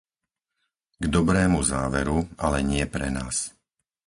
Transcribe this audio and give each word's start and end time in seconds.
K 0.97 1.05
dobrému 1.15 1.59
záveru, 1.71 2.17
ale 2.45 2.59
nie 2.71 2.85
pre 2.93 3.07
nás. 3.17 3.37